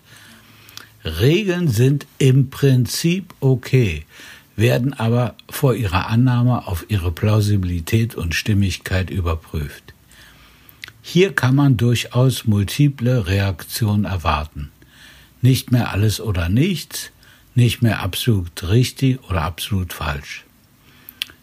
Regeln 1.03 1.69
sind 1.69 2.05
im 2.19 2.51
Prinzip 2.51 3.33
okay, 3.39 4.05
werden 4.55 4.93
aber 4.93 5.33
vor 5.49 5.73
ihrer 5.73 6.05
Annahme 6.09 6.67
auf 6.67 6.85
ihre 6.87 7.11
Plausibilität 7.11 8.13
und 8.13 8.35
Stimmigkeit 8.35 9.09
überprüft. 9.09 9.95
Hier 11.01 11.33
kann 11.33 11.55
man 11.55 11.77
durchaus 11.77 12.45
multiple 12.45 13.25
Reaktionen 13.25 14.05
erwarten. 14.05 14.69
Nicht 15.41 15.71
mehr 15.71 15.91
alles 15.91 16.21
oder 16.21 16.47
nichts, 16.47 17.09
nicht 17.55 17.81
mehr 17.81 18.01
absolut 18.01 18.69
richtig 18.69 19.19
oder 19.29 19.43
absolut 19.43 19.93
falsch. 19.93 20.43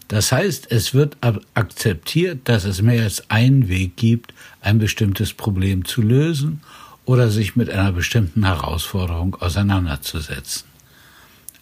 Das 0.09 0.33
heißt, 0.33 0.73
es 0.73 0.93
wird 0.93 1.17
akzeptiert, 1.55 2.41
dass 2.45 2.65
es 2.65 2.83
mehr 2.83 3.05
als 3.05 3.31
einen 3.31 3.69
Weg 3.69 3.97
gibt, 3.97 4.35
ein 4.61 4.79
bestimmtes 4.79 5.33
Problem 5.33 5.85
zu 5.85 6.03
lösen 6.03 6.63
oder 7.05 7.31
sich 7.31 7.55
mit 7.55 7.71
einer 7.71 7.93
bestimmten 7.93 8.45
Herausforderung 8.45 9.37
auseinanderzusetzen. 9.37 10.65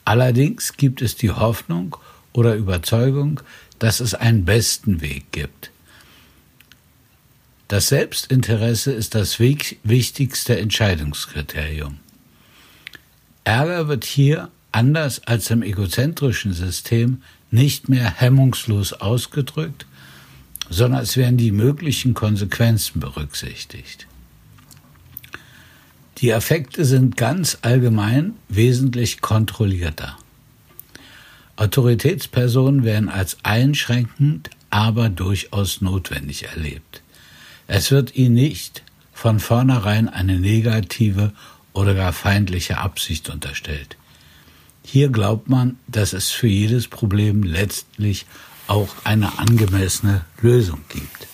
Allerdings 0.07 0.79
gibt 0.79 1.03
es 1.03 1.17
die 1.17 1.31
Hoffnung 1.31 1.97
oder 2.33 2.55
Überzeugung, 2.55 3.41
dass 3.79 4.01
es 4.01 4.15
einen 4.15 4.47
besten 4.47 5.03
Weg 5.03 5.31
gibt. 5.31 5.71
Das 7.69 7.89
Selbstinteresse 7.89 8.93
ist 8.93 9.15
das 9.15 9.39
wichtigste 9.39 10.59
Entscheidungskriterium. 10.59 11.99
Ärger 13.49 13.89
wird 13.89 14.05
hier, 14.05 14.51
anders 14.73 15.23
als 15.27 15.51
im 15.51 15.63
egozentrischen 15.63 16.53
System, 16.53 17.23
nicht 17.51 17.89
mehr 17.89 18.21
hemmungslos 18.21 18.93
ausgedrückt, 18.93 19.87
sondern 20.69 21.01
es 21.01 21.17
werden 21.17 21.39
die 21.39 21.51
möglichen 21.51 22.13
Konsequenzen 22.13 23.01
berücksichtigt. 23.01 24.07
Die 26.19 26.35
Affekte 26.35 26.85
sind 26.85 27.17
ganz 27.17 27.57
allgemein 27.63 28.35
wesentlich 28.51 29.23
kontrollierter. 29.23 30.19
Autoritätspersonen 31.57 32.85
werden 32.85 33.09
als 33.09 33.39
einschränkend, 33.45 34.51
aber 34.69 35.09
durchaus 35.09 35.81
notwendig 35.81 36.45
erlebt. 36.45 37.03
Es 37.67 37.91
wird 37.91 38.15
ihnen 38.15 38.35
nicht 38.35 38.83
von 39.15 39.41
vornherein 39.41 40.07
eine 40.07 40.39
negative 40.39 41.33
oder 41.79 41.95
gar 41.95 42.13
feindliche 42.13 42.79
Absicht 42.79 43.31
unterstellt. 43.31 43.97
Hier 44.83 45.11
glaubt 45.11 45.49
man, 45.49 45.79
dass 45.87 46.13
es 46.13 46.31
für 46.31 46.49
jedes 46.49 46.89
Problem 46.89 47.45
letztlich 47.45 48.27
auch 48.67 48.89
eine 49.05 49.39
angemessene 49.39 50.25
Lösung 50.43 50.81
gibt. 50.89 51.29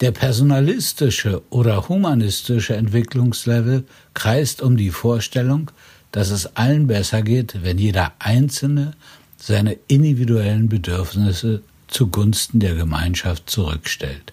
Der 0.00 0.10
personalistische 0.10 1.42
oder 1.50 1.88
humanistische 1.88 2.74
Entwicklungslevel 2.74 3.84
kreist 4.14 4.62
um 4.62 4.76
die 4.76 4.90
Vorstellung, 4.90 5.70
dass 6.10 6.30
es 6.30 6.56
allen 6.56 6.88
besser 6.88 7.22
geht, 7.22 7.62
wenn 7.62 7.78
jeder 7.78 8.12
Einzelne 8.18 8.94
seine 9.36 9.76
individuellen 9.86 10.68
Bedürfnisse 10.68 11.62
zugunsten 11.86 12.58
der 12.58 12.74
Gemeinschaft 12.74 13.48
zurückstellt. 13.48 14.32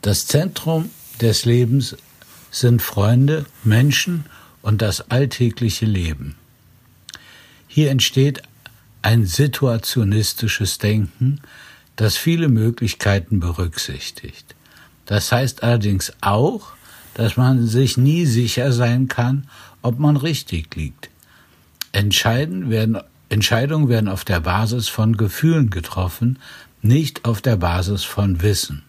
Das 0.00 0.26
Zentrum 0.26 0.90
des 1.20 1.44
Lebens 1.44 1.96
sind 2.50 2.82
Freunde, 2.82 3.46
Menschen 3.64 4.24
und 4.62 4.82
das 4.82 5.10
alltägliche 5.10 5.86
Leben. 5.86 6.36
Hier 7.66 7.90
entsteht 7.90 8.42
ein 9.02 9.26
situationistisches 9.26 10.78
Denken, 10.78 11.40
das 11.96 12.16
viele 12.16 12.48
Möglichkeiten 12.48 13.40
berücksichtigt. 13.40 14.54
Das 15.06 15.32
heißt 15.32 15.62
allerdings 15.62 16.12
auch, 16.20 16.72
dass 17.14 17.36
man 17.36 17.66
sich 17.66 17.96
nie 17.96 18.26
sicher 18.26 18.72
sein 18.72 19.08
kann, 19.08 19.46
ob 19.82 19.98
man 19.98 20.16
richtig 20.16 20.74
liegt. 20.76 21.10
Entscheiden 21.92 22.70
werden 22.70 22.98
Entscheidungen 23.30 23.88
werden 23.88 24.08
auf 24.08 24.24
der 24.24 24.40
Basis 24.40 24.88
von 24.88 25.16
Gefühlen 25.16 25.70
getroffen, 25.70 26.40
nicht 26.82 27.24
auf 27.24 27.40
der 27.40 27.56
Basis 27.56 28.02
von 28.02 28.42
Wissen. 28.42 28.82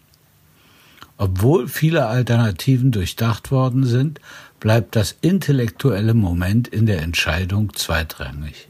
Obwohl 1.22 1.68
viele 1.68 2.08
Alternativen 2.08 2.92
durchdacht 2.92 3.52
worden 3.52 3.86
sind, 3.86 4.20
bleibt 4.60 4.96
das 4.96 5.16
intellektuelle 5.22 6.16
Moment 6.16 6.68
in 6.68 6.88
der 6.88 7.04
Entscheidung 7.04 7.76
zweitrangig. 7.76 8.70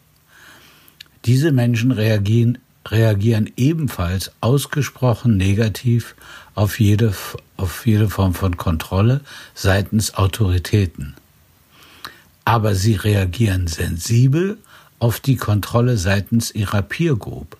Diese 1.23 1.53
Menschen 1.53 1.91
reagieren, 1.93 2.57
reagieren 2.85 3.49
ebenfalls 3.55 4.33
ausgesprochen 4.41 5.37
negativ 5.37 6.13
auf 6.53 6.81
jede, 6.81 7.13
auf 7.55 7.87
jede 7.87 8.09
Form 8.09 8.33
von 8.33 8.57
Kontrolle 8.57 9.21
seitens 9.55 10.15
Autoritäten. 10.15 11.13
Aber 12.43 12.75
sie 12.75 12.95
reagieren 12.95 13.67
sensibel 13.67 14.57
auf 14.99 15.21
die 15.21 15.37
Kontrolle 15.37 15.95
seitens 15.95 16.53
ihrer 16.53 16.81
Peer 16.81 17.15
Group. 17.15 17.55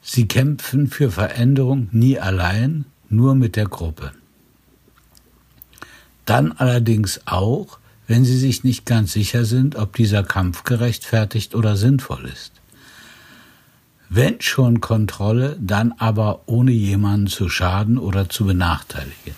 Sie 0.00 0.26
kämpfen 0.26 0.86
für 0.86 1.10
Veränderung 1.10 1.88
nie 1.92 2.18
allein, 2.18 2.86
nur 3.12 3.34
mit 3.34 3.56
der 3.56 3.66
Gruppe. 3.66 4.12
Dann 6.24 6.52
allerdings 6.52 7.20
auch, 7.26 7.78
wenn 8.06 8.24
sie 8.24 8.38
sich 8.38 8.62
nicht 8.64 8.86
ganz 8.86 9.12
sicher 9.12 9.44
sind, 9.44 9.76
ob 9.76 9.94
dieser 9.96 10.22
Kampf 10.22 10.64
gerechtfertigt 10.64 11.54
oder 11.54 11.76
sinnvoll 11.76 12.24
ist. 12.26 12.52
Wenn 14.08 14.40
schon 14.40 14.80
Kontrolle, 14.80 15.58
dann 15.60 15.92
aber 15.92 16.40
ohne 16.46 16.72
jemanden 16.72 17.26
zu 17.28 17.48
schaden 17.48 17.98
oder 17.98 18.28
zu 18.28 18.44
benachteiligen. 18.44 19.36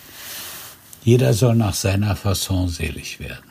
Jeder 1.03 1.33
soll 1.33 1.55
nach 1.55 1.75
seiner 1.75 2.15
Fasson 2.15 2.67
selig 2.67 3.19
werden. 3.19 3.45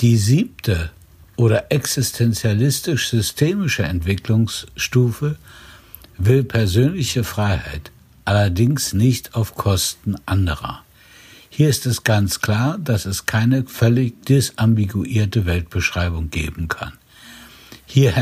Die 0.00 0.16
siebte 0.16 0.90
oder 1.36 1.70
existenzialistisch-systemische 1.70 3.82
Entwicklungsstufe 3.82 5.36
will 6.16 6.44
persönliche 6.44 7.24
Freiheit, 7.24 7.90
allerdings 8.26 8.92
nicht 8.92 9.34
auf 9.34 9.54
Kosten 9.54 10.16
anderer. 10.26 10.82
Hier 11.48 11.70
ist 11.70 11.86
es 11.86 12.04
ganz 12.04 12.40
klar, 12.40 12.76
dass 12.76 13.06
es 13.06 13.24
keine 13.24 13.64
völlig 13.64 14.22
disambiguierte 14.26 15.46
Weltbeschreibung 15.46 16.28
geben 16.28 16.68
kann. 16.68 16.92
Hier 17.86 18.12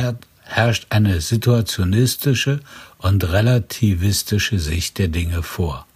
herrscht 0.45 0.87
eine 0.91 1.21
situationistische 1.21 2.61
und 2.99 3.25
relativistische 3.25 4.61
Sicht 4.61 4.99
der 4.99 5.09
Dinge 5.09 5.43
vor, 5.43 5.87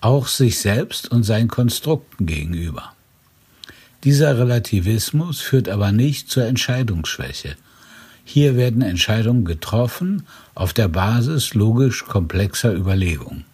auch 0.00 0.26
sich 0.26 0.58
selbst 0.58 1.08
und 1.10 1.22
seinen 1.22 1.48
Konstrukten 1.48 2.26
gegenüber. 2.26 2.94
Dieser 4.02 4.38
Relativismus 4.38 5.40
führt 5.40 5.68
aber 5.68 5.92
nicht 5.92 6.30
zur 6.30 6.46
Entscheidungsschwäche. 6.46 7.56
Hier 8.28 8.56
werden 8.56 8.82
Entscheidungen 8.82 9.44
getroffen 9.44 10.26
auf 10.56 10.74
der 10.74 10.88
Basis 10.88 11.54
logisch 11.54 12.04
komplexer 12.04 12.74
Überlegungen. 12.74 13.44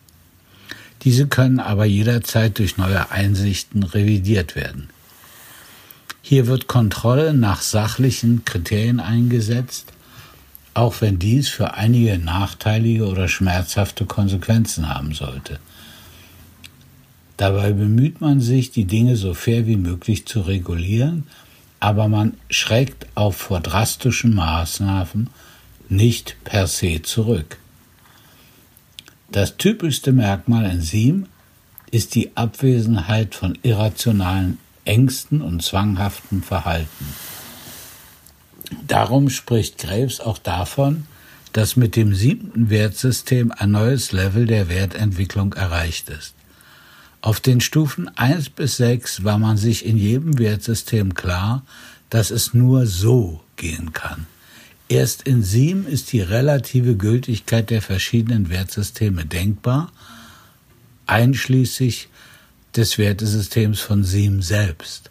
Diese 1.03 1.27
können 1.27 1.61
aber 1.61 1.85
jederzeit 1.85 2.59
durch 2.59 2.79
neue 2.79 3.11
Einsichten 3.11 3.83
revidiert 3.83 4.57
werden. 4.57 4.89
Hier 6.23 6.47
wird 6.47 6.69
Kontrolle 6.69 7.35
nach 7.35 7.61
sachlichen 7.61 8.47
Kriterien 8.47 8.99
eingesetzt, 8.99 9.93
auch 10.73 11.03
wenn 11.03 11.19
dies 11.19 11.49
für 11.49 11.75
einige 11.75 12.17
nachteilige 12.19 13.07
oder 13.07 13.29
schmerzhafte 13.29 14.07
Konsequenzen 14.07 14.89
haben 14.89 15.13
sollte. 15.13 15.59
Dabei 17.37 17.75
bemüht 17.75 18.23
man 18.23 18.41
sich, 18.41 18.71
die 18.71 18.87
Dinge 18.87 19.17
so 19.17 19.35
fair 19.35 19.67
wie 19.67 19.77
möglich 19.77 20.27
zu 20.27 20.41
regulieren, 20.41 21.25
aber 21.83 22.07
man 22.07 22.35
schreckt 22.49 23.09
auch 23.17 23.35
vor 23.35 23.59
drastischen 23.59 24.37
Maßnahmen 24.37 25.31
nicht 25.89 26.37
per 26.45 26.69
se 26.69 27.03
zurück. 27.03 27.59
Das 29.33 29.57
typischste 29.57 30.13
Merkmal 30.13 30.71
in 30.71 30.81
Siem 30.81 31.27
ist 31.91 32.15
die 32.15 32.37
Abwesenheit 32.37 33.35
von 33.35 33.59
irrationalen 33.65 34.59
Ängsten 34.85 35.43
und 35.43 35.61
zwanghaftem 35.65 36.45
Verhalten. 36.45 37.17
Darum 38.87 39.29
spricht 39.29 39.79
Graves 39.79 40.21
auch 40.21 40.39
davon, 40.39 41.09
dass 41.53 41.75
mit 41.75 41.97
dem 41.97 42.15
siebten 42.15 42.71
Wertsystem 42.71 43.51
ein 43.51 43.73
neues 43.73 44.13
Level 44.13 44.47
der 44.47 44.69
Wertentwicklung 44.69 45.55
erreicht 45.55 46.11
ist. 46.11 46.35
Auf 47.23 47.39
den 47.39 47.61
Stufen 47.61 48.11
1 48.19 48.51
bis 48.51 48.79
6 48.79 49.23
war 49.23 49.39
man 49.39 49.57
sich 49.57 49.87
in 49.87 49.97
jedem 49.97 50.39
Wertsystem 50.39 51.15
klar, 51.15 51.65
dass 52.11 52.33
es 52.33 52.53
nur 52.53 52.85
so 52.87 53.41
gehen 53.55 53.93
kann. 53.93 54.27
Erst 54.89 55.23
in 55.23 55.45
7 55.45 55.87
ist 55.87 56.13
die 56.13 56.21
relative 56.21 56.97
Gültigkeit 56.97 57.71
der 57.71 57.81
verschiedenen 57.81 58.51
Wertsysteme 58.51 59.25
denkbar, 59.25 59.93
einschließlich 61.07 62.09
des 62.75 62.99
Wertesystems 62.99 63.79
von 63.79 64.03
7 64.03 64.43
selbst. 64.43 65.09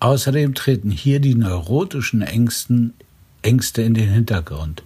Außerdem 0.00 0.54
treten 0.54 0.90
hier 0.90 1.20
die 1.20 1.36
neurotischen 1.36 2.22
Ängsten, 2.22 2.94
Ängste 3.42 3.82
in 3.82 3.94
den 3.94 4.08
Hintergrund. 4.08 4.82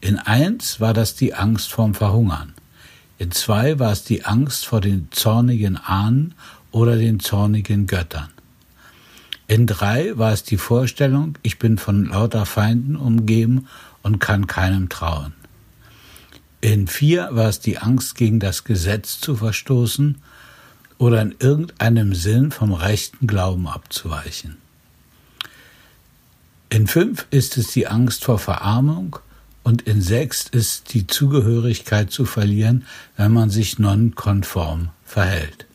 In 0.00 0.18
1 0.18 0.80
war 0.80 0.94
das 0.94 1.14
die 1.14 1.34
Angst 1.34 1.70
vorm 1.70 1.94
Verhungern. 1.94 2.54
In 3.18 3.32
2 3.32 3.80
war 3.80 3.90
es 3.90 4.04
die 4.04 4.24
Angst 4.24 4.66
vor 4.66 4.80
den 4.80 5.08
zornigen 5.10 5.76
Ahnen 5.76 6.34
oder 6.70 6.96
den 6.96 7.18
zornigen 7.18 7.88
Göttern. 7.88 8.30
In 9.48 9.66
3 9.66 10.18
war 10.18 10.32
es 10.32 10.44
die 10.44 10.56
Vorstellung, 10.56 11.36
ich 11.42 11.58
bin 11.58 11.78
von 11.78 12.04
lauter 12.04 12.46
Feinden 12.46 12.94
umgeben 12.94 13.66
und 14.02 14.20
kann 14.20 14.46
keinem 14.46 14.88
trauen. 14.88 15.32
In 16.60 16.86
4 16.86 17.30
war 17.32 17.48
es 17.48 17.58
die 17.58 17.78
Angst, 17.78 18.14
gegen 18.14 18.38
das 18.38 18.62
Gesetz 18.62 19.18
zu 19.18 19.34
verstoßen 19.34 20.18
oder 20.98 21.20
in 21.22 21.34
irgendeinem 21.40 22.14
Sinn 22.14 22.52
vom 22.52 22.72
rechten 22.72 23.26
Glauben 23.26 23.66
abzuweichen. 23.66 24.58
In 26.70 26.86
fünf 26.86 27.26
ist 27.30 27.56
es 27.56 27.72
die 27.72 27.88
Angst 27.88 28.24
vor 28.24 28.38
Verarmung 28.38 29.18
und 29.68 29.82
in 29.82 30.00
sechs 30.00 30.46
ist 30.50 30.94
die 30.94 31.06
Zugehörigkeit 31.06 32.10
zu 32.10 32.24
verlieren, 32.24 32.86
wenn 33.18 33.34
man 33.34 33.50
sich 33.50 33.78
nonkonform 33.78 34.88
verhält. 35.04 35.66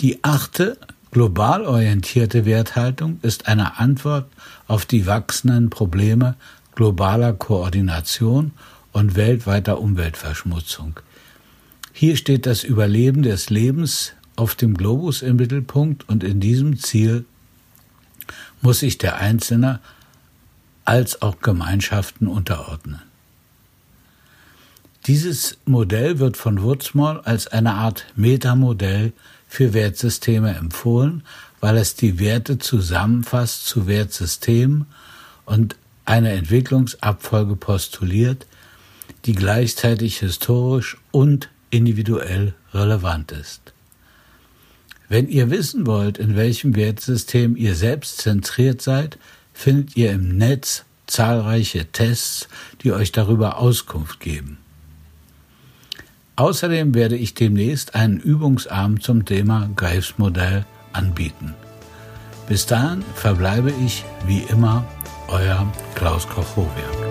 Die 0.00 0.22
achte, 0.22 0.76
global 1.12 1.64
orientierte 1.64 2.44
Werthaltung 2.44 3.18
ist 3.22 3.48
eine 3.48 3.78
Antwort 3.78 4.30
auf 4.66 4.84
die 4.84 5.06
wachsenden 5.06 5.70
Probleme 5.70 6.36
globaler 6.74 7.32
Koordination 7.32 8.52
und 8.92 9.16
weltweiter 9.16 9.80
Umweltverschmutzung. 9.80 11.00
Hier 11.94 12.18
steht 12.18 12.44
das 12.44 12.64
Überleben 12.64 13.22
des 13.22 13.48
Lebens 13.48 14.12
auf 14.36 14.56
dem 14.56 14.74
Globus 14.74 15.22
im 15.22 15.36
Mittelpunkt 15.36 16.06
und 16.06 16.22
in 16.22 16.38
diesem 16.38 16.78
Ziel 16.78 17.24
muss 18.60 18.80
sich 18.80 18.98
der 18.98 19.16
Einzelne 19.16 19.80
als 20.88 21.20
auch 21.20 21.40
Gemeinschaften 21.40 22.26
unterordnen. 22.26 23.02
Dieses 25.06 25.58
Modell 25.66 26.18
wird 26.18 26.38
von 26.38 26.62
Wurzmoll 26.62 27.20
als 27.20 27.46
eine 27.46 27.74
Art 27.74 28.06
Metamodell 28.16 29.12
für 29.46 29.74
Wertsysteme 29.74 30.54
empfohlen, 30.56 31.24
weil 31.60 31.76
es 31.76 31.94
die 31.94 32.18
Werte 32.18 32.56
zusammenfasst 32.56 33.66
zu 33.66 33.86
Wertsystemen 33.86 34.86
und 35.44 35.76
eine 36.06 36.32
Entwicklungsabfolge 36.32 37.56
postuliert, 37.56 38.46
die 39.26 39.34
gleichzeitig 39.34 40.20
historisch 40.20 40.96
und 41.10 41.50
individuell 41.68 42.54
relevant 42.72 43.32
ist. 43.32 43.74
Wenn 45.10 45.28
ihr 45.28 45.50
wissen 45.50 45.86
wollt, 45.86 46.16
in 46.16 46.34
welchem 46.34 46.76
Wertsystem 46.76 47.56
ihr 47.56 47.74
selbst 47.74 48.22
zentriert 48.22 48.80
seid, 48.80 49.18
findet 49.58 49.96
ihr 49.96 50.12
im 50.12 50.38
Netz 50.38 50.84
zahlreiche 51.08 51.86
Tests, 51.86 52.46
die 52.82 52.92
euch 52.92 53.10
darüber 53.10 53.58
Auskunft 53.58 54.20
geben. 54.20 54.58
Außerdem 56.36 56.94
werde 56.94 57.16
ich 57.16 57.34
demnächst 57.34 57.96
einen 57.96 58.20
Übungsabend 58.20 59.02
zum 59.02 59.24
Thema 59.24 59.68
Greifsmodell 59.74 60.64
anbieten. 60.92 61.54
Bis 62.46 62.66
dahin 62.66 63.02
verbleibe 63.16 63.72
ich 63.84 64.04
wie 64.28 64.44
immer 64.48 64.84
euer 65.26 65.66
Klaus 65.96 66.28
Koch-Hovier. 66.28 67.07